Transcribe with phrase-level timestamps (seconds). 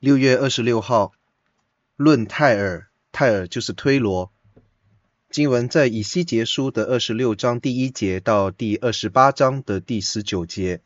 [0.00, 1.12] 六月二十六号，
[1.94, 4.32] 论泰尔，泰尔就是推罗。
[5.28, 10.80] 经文在以西结书的二十六章第一节到第二十八章的第十九节。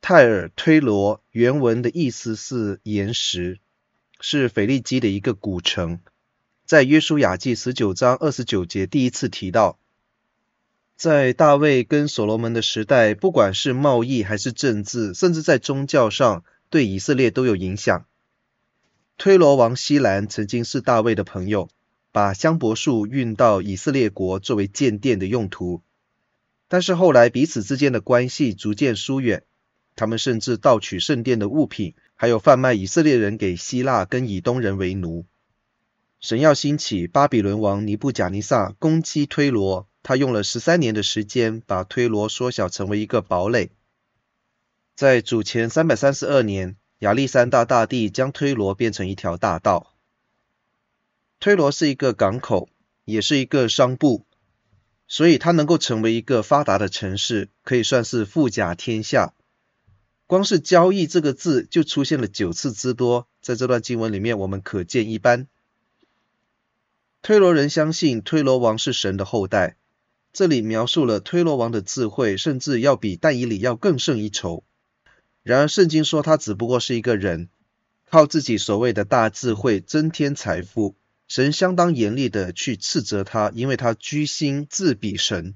[0.00, 3.58] 泰尔推罗原文的意思是岩石，
[4.20, 5.98] 是腓力基的一个古城，
[6.64, 9.80] 在约书亚记十九章二十九节第一次提到。
[10.94, 16.44] 在大卫跟所罗门的时代，不管是贸易还是政治，甚至在宗教上，
[16.76, 18.04] 对以色列都有影响。
[19.16, 21.70] 推罗王希兰曾经是大卫的朋友，
[22.12, 25.80] 把香柏树运到以色列国作为建殿的用途。
[26.68, 29.44] 但是后来彼此之间的关系逐渐疏远，
[29.94, 35.24] 他们甚至盗取圣殿的物品，还有贩卖以色列人给希腊跟以东人为奴。
[36.20, 39.88] 神要兴起巴比伦王尼布甲尼撒攻击推罗。
[40.02, 43.70] 他用了十三年的时间，把推罗缩小成为一个堡垒。
[44.96, 49.92] 在主前三百三十二年，亚历山大大帝将推罗变成一条大道。
[51.38, 52.70] 推罗是一个港口，
[53.04, 54.24] 也是一个商埠，
[55.06, 59.34] 所以它能够成为一个发达的城市，可以算是富甲天下。
[60.26, 65.46] 光是交易这个字就出现了九次之多，在这段经文里面，我们可见一斑。
[67.20, 69.76] 推罗人相信推罗王是神的后代。
[70.32, 74.64] 这里描述了推罗王的智慧，甚至要比但以理要更胜一筹。
[75.46, 77.48] 然而，圣经说他只不过是一个人，
[78.04, 80.96] 靠自己所谓的大智慧增添财富。
[81.28, 85.54] 神相当严厉的去斥责他，因为他居心自比神。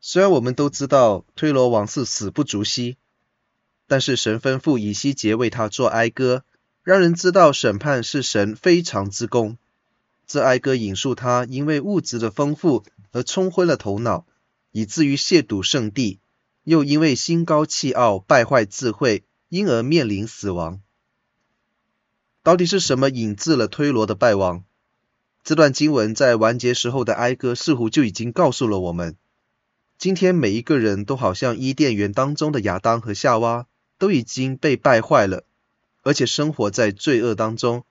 [0.00, 2.96] 虽然我们都知道推罗王是死不足惜，
[3.86, 6.42] 但是神吩咐以西结为他做哀歌，
[6.82, 9.58] 让人知道审判是神非常之功。
[10.26, 12.84] 这哀歌引述他因为物质的丰富。
[13.12, 14.24] 而冲昏了头脑，
[14.72, 16.20] 以至于亵渎圣地；
[16.66, 20.80] 又因为心高气傲，败坏智慧，因而面临死亡。
[22.42, 24.64] 到底是什么引致了推罗的败亡？
[25.44, 29.14] 这段经文在完结时候的哀歌似乎就已经告诉了我们：
[29.96, 35.44] 今天每一个人都好像伊甸园当中的亚当和夏娃，都已经被败坏了，
[36.02, 37.84] 而且生活在罪恶当中，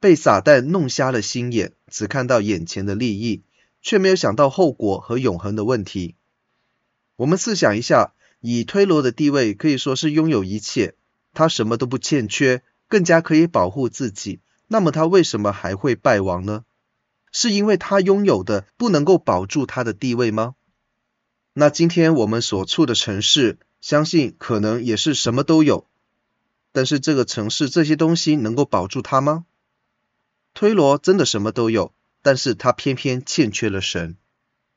[0.00, 3.42] 被撒旦弄瞎了心眼，只看到眼前的利益。
[3.84, 6.14] 却没有想到后果和永恒的问题。
[7.22, 10.96] 我们试想一下，以推罗的地位可以说是拥有一切，
[11.32, 14.40] 他什么都不欠缺，更加可以保护自己。
[14.66, 16.64] 那么他为什么还会败亡呢？
[17.30, 20.56] 是因为他拥有的不能够保住他的地位吗？
[21.52, 25.86] 那今天我们所处的城市，相信可能也是什么都有，
[26.72, 29.44] 但是这个城市这些东西能够保住他吗？
[30.54, 31.94] 推罗真的什么都有。
[32.24, 34.16] 但是他偏偏欠缺了神。